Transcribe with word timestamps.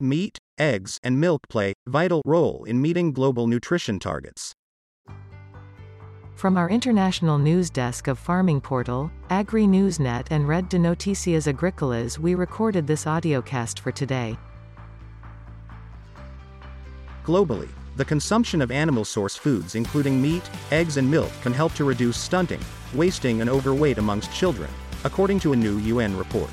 meat, 0.00 0.38
eggs, 0.58 0.98
and 1.02 1.20
milk 1.20 1.48
play 1.48 1.72
vital 1.86 2.22
role 2.24 2.64
in 2.64 2.80
meeting 2.80 3.12
global 3.12 3.46
nutrition 3.46 3.98
targets. 3.98 4.54
From 6.38 6.56
our 6.56 6.70
international 6.70 7.36
news 7.36 7.68
desk 7.68 8.06
of 8.06 8.16
Farming 8.16 8.60
Portal, 8.60 9.10
Agri 9.28 9.64
Newsnet 9.64 10.28
and 10.30 10.46
Red 10.46 10.68
de 10.68 10.78
Noticias 10.78 11.52
Agricolas 11.52 12.16
we 12.16 12.36
recorded 12.36 12.86
this 12.86 13.06
audiocast 13.06 13.80
for 13.80 13.90
today. 13.90 14.38
Globally, 17.24 17.68
the 17.96 18.04
consumption 18.04 18.62
of 18.62 18.70
animal 18.70 19.04
source 19.04 19.34
foods 19.34 19.74
including 19.74 20.22
meat, 20.22 20.48
eggs 20.70 20.96
and 20.96 21.10
milk 21.10 21.32
can 21.42 21.52
help 21.52 21.74
to 21.74 21.82
reduce 21.82 22.16
stunting, 22.16 22.60
wasting 22.94 23.40
and 23.40 23.50
overweight 23.50 23.98
amongst 23.98 24.32
children, 24.32 24.70
according 25.02 25.40
to 25.40 25.54
a 25.54 25.56
new 25.56 25.78
UN 25.78 26.16
report. 26.16 26.50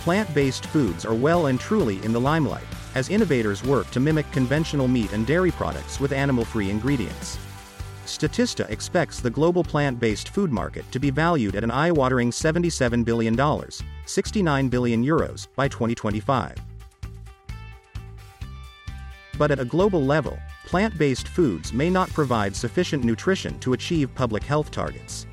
Plant-based 0.00 0.64
foods 0.64 1.04
are 1.04 1.12
well 1.12 1.46
and 1.46 1.60
truly 1.60 2.02
in 2.02 2.14
the 2.14 2.20
limelight, 2.20 2.64
as 2.94 3.10
innovators 3.10 3.62
work 3.62 3.90
to 3.90 4.00
mimic 4.00 4.30
conventional 4.32 4.88
meat 4.88 5.12
and 5.12 5.26
dairy 5.26 5.50
products 5.50 6.00
with 6.00 6.12
animal-free 6.12 6.70
ingredients. 6.70 7.36
Statista 8.06 8.68
expects 8.70 9.20
the 9.20 9.28
global 9.28 9.62
plant-based 9.62 10.30
food 10.30 10.50
market 10.50 10.90
to 10.90 10.98
be 10.98 11.10
valued 11.10 11.54
at 11.54 11.64
an 11.64 11.70
eye-watering 11.70 12.30
$77 12.30 13.04
billion, 13.04 13.38
69 14.06 14.68
billion 14.70 15.04
euros, 15.04 15.48
by 15.54 15.68
2025. 15.68 16.56
But 19.36 19.50
at 19.50 19.60
a 19.60 19.66
global 19.66 20.02
level, 20.02 20.38
plant-based 20.64 21.28
foods 21.28 21.74
may 21.74 21.90
not 21.90 22.08
provide 22.14 22.56
sufficient 22.56 23.04
nutrition 23.04 23.58
to 23.58 23.74
achieve 23.74 24.14
public 24.14 24.44
health 24.44 24.70
targets. 24.70 25.26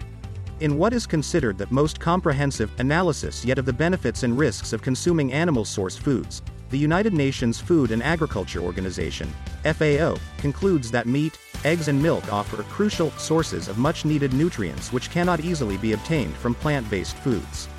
In 0.60 0.80
what 0.80 0.92
is 0.92 1.06
considered 1.06 1.56
the 1.60 1.68
most 1.70 2.00
comprehensive 2.00 2.72
analysis 2.80 3.46
yet 3.46 3.60
of 3.60 3.66
the 3.66 3.74
benefits 3.74 4.24
and 4.24 4.36
risks 4.36 4.74
of 4.74 4.82
consuming 4.82 5.32
animal 5.32 5.64
source 5.64 5.96
foods, 5.96 6.42
the 6.72 6.78
United 6.80 7.14
Nations 7.14 7.60
Food 7.60 7.92
and 7.92 8.02
Agriculture 8.02 8.62
Organization, 8.62 9.32
FAO, 9.64 10.18
concludes 10.40 10.90
that 10.90 11.06
meat, 11.06 11.38
eggs 11.64 11.90
and 11.90 12.02
milk 12.02 12.34
offer 12.34 12.64
crucial 12.64 13.12
sources 13.12 13.68
of 13.68 13.78
much 13.78 14.04
needed 14.04 14.34
nutrients 14.34 14.92
which 14.92 15.12
cannot 15.12 15.42
easily 15.42 15.78
be 15.78 15.94
obtained 15.94 16.36
from 16.36 16.56
plant-based 16.56 17.18
foods. 17.18 17.70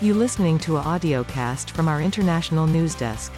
You 0.00 0.14
listening 0.14 0.58
to 0.60 0.78
a 0.78 0.80
audio 0.80 1.24
cast 1.24 1.72
from 1.72 1.88
our 1.88 2.00
international 2.00 2.66
news 2.66 2.94
desk. 2.94 3.34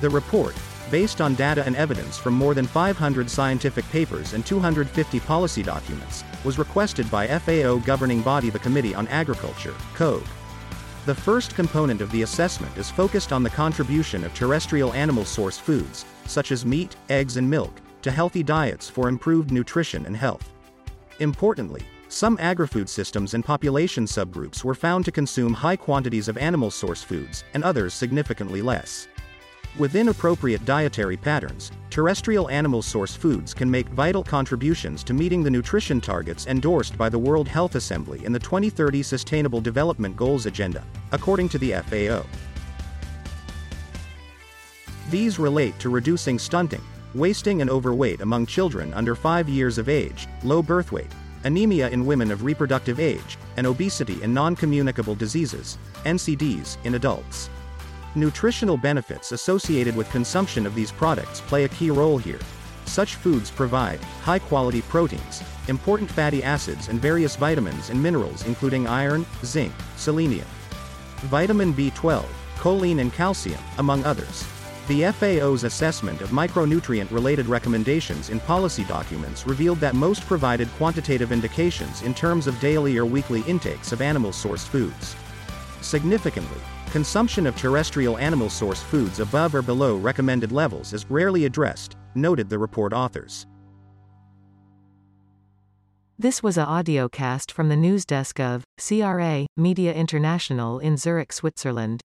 The 0.00 0.10
report, 0.10 0.56
based 0.92 1.22
on 1.22 1.34
data 1.34 1.64
and 1.64 1.74
evidence 1.74 2.18
from 2.18 2.34
more 2.34 2.52
than 2.52 2.66
500 2.66 3.28
scientific 3.28 3.88
papers 3.88 4.34
and 4.34 4.44
250 4.44 5.18
policy 5.20 5.62
documents, 5.62 6.22
was 6.44 6.58
requested 6.58 7.10
by 7.10 7.26
FAO 7.26 7.78
governing 7.78 8.20
body 8.20 8.50
the 8.50 8.58
Committee 8.58 8.94
on 8.94 9.08
Agriculture, 9.08 9.74
COAG. 9.94 10.22
The 11.06 11.14
first 11.14 11.54
component 11.54 12.02
of 12.02 12.12
the 12.12 12.22
assessment 12.22 12.76
is 12.76 12.90
focused 12.90 13.32
on 13.32 13.42
the 13.42 13.50
contribution 13.50 14.22
of 14.22 14.34
terrestrial 14.34 14.92
animal 14.92 15.24
source 15.24 15.56
foods, 15.56 16.04
such 16.26 16.52
as 16.52 16.66
meat, 16.66 16.94
eggs 17.08 17.38
and 17.38 17.48
milk, 17.48 17.72
to 18.02 18.10
healthy 18.10 18.42
diets 18.42 18.90
for 18.90 19.08
improved 19.08 19.50
nutrition 19.50 20.04
and 20.04 20.16
health. 20.16 20.52
Importantly, 21.20 21.82
some 22.08 22.36
agri-food 22.38 22.90
systems 22.90 23.32
and 23.32 23.42
population 23.42 24.04
subgroups 24.04 24.62
were 24.62 24.74
found 24.74 25.06
to 25.06 25.10
consume 25.10 25.54
high 25.54 25.76
quantities 25.76 26.28
of 26.28 26.36
animal 26.36 26.70
source 26.70 27.02
foods, 27.02 27.44
and 27.54 27.64
others 27.64 27.94
significantly 27.94 28.60
less. 28.60 29.08
Within 29.78 30.08
appropriate 30.08 30.62
dietary 30.66 31.16
patterns, 31.16 31.72
terrestrial 31.88 32.50
animal 32.50 32.82
source 32.82 33.16
foods 33.16 33.54
can 33.54 33.70
make 33.70 33.88
vital 33.88 34.22
contributions 34.22 35.02
to 35.02 35.14
meeting 35.14 35.42
the 35.42 35.50
nutrition 35.50 35.98
targets 35.98 36.46
endorsed 36.46 36.98
by 36.98 37.08
the 37.08 37.18
World 37.18 37.48
Health 37.48 37.74
Assembly 37.74 38.22
in 38.26 38.32
the 38.32 38.38
2030 38.38 39.02
Sustainable 39.02 39.62
Development 39.62 40.14
Goals 40.14 40.44
Agenda, 40.44 40.84
according 41.12 41.48
to 41.48 41.58
the 41.58 41.72
FAO. 41.72 42.22
These 45.08 45.38
relate 45.38 45.78
to 45.78 45.88
reducing 45.88 46.38
stunting, 46.38 46.82
wasting 47.14 47.62
and 47.62 47.70
overweight 47.70 48.20
among 48.20 48.44
children 48.44 48.92
under 48.92 49.14
5 49.14 49.48
years 49.48 49.78
of 49.78 49.88
age, 49.88 50.28
low 50.44 50.62
birth 50.62 50.92
weight, 50.92 51.10
anemia 51.44 51.88
in 51.88 52.04
women 52.04 52.30
of 52.30 52.44
reproductive 52.44 53.00
age, 53.00 53.38
and 53.56 53.66
obesity 53.66 54.22
and 54.22 54.34
non-communicable 54.34 55.14
diseases, 55.14 55.78
NCDs, 56.04 56.76
in 56.84 56.94
adults. 56.94 57.48
Nutritional 58.14 58.76
benefits 58.76 59.32
associated 59.32 59.96
with 59.96 60.10
consumption 60.10 60.66
of 60.66 60.74
these 60.74 60.92
products 60.92 61.40
play 61.40 61.64
a 61.64 61.68
key 61.68 61.90
role 61.90 62.18
here. 62.18 62.40
Such 62.84 63.14
foods 63.14 63.50
provide 63.50 64.00
high 64.22 64.38
quality 64.38 64.82
proteins, 64.82 65.42
important 65.68 66.10
fatty 66.10 66.42
acids, 66.44 66.88
and 66.88 67.00
various 67.00 67.36
vitamins 67.36 67.88
and 67.88 68.02
minerals, 68.02 68.44
including 68.44 68.86
iron, 68.86 69.24
zinc, 69.46 69.72
selenium, 69.96 70.46
vitamin 71.30 71.72
B12, 71.72 72.26
choline, 72.58 73.00
and 73.00 73.14
calcium, 73.14 73.60
among 73.78 74.04
others. 74.04 74.44
The 74.88 75.10
FAO's 75.12 75.64
assessment 75.64 76.20
of 76.20 76.30
micronutrient 76.30 77.10
related 77.10 77.46
recommendations 77.46 78.28
in 78.28 78.40
policy 78.40 78.84
documents 78.84 79.46
revealed 79.46 79.78
that 79.78 79.94
most 79.94 80.26
provided 80.26 80.68
quantitative 80.72 81.32
indications 81.32 82.02
in 82.02 82.12
terms 82.12 82.46
of 82.46 82.60
daily 82.60 82.98
or 82.98 83.06
weekly 83.06 83.40
intakes 83.46 83.90
of 83.92 84.02
animal 84.02 84.32
sourced 84.32 84.68
foods. 84.68 85.16
Significantly, 85.80 86.60
Consumption 86.92 87.46
of 87.46 87.56
terrestrial 87.56 88.18
animal 88.18 88.50
source 88.50 88.82
foods 88.82 89.18
above 89.18 89.54
or 89.54 89.62
below 89.62 89.96
recommended 89.96 90.52
levels 90.52 90.92
is 90.92 91.10
rarely 91.10 91.46
addressed, 91.46 91.96
noted 92.14 92.50
the 92.50 92.58
report 92.58 92.92
authors. 92.92 93.46
This 96.18 96.42
was 96.42 96.58
a 96.58 96.66
audio 96.66 97.08
cast 97.08 97.50
from 97.50 97.70
the 97.70 97.76
news 97.76 98.04
desk 98.04 98.38
of 98.38 98.62
CRA 98.76 99.46
Media 99.56 99.94
International 99.94 100.78
in 100.80 100.98
Zurich, 100.98 101.32
Switzerland. 101.32 102.02